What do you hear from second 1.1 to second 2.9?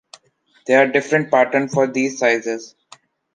patterns for these sizes.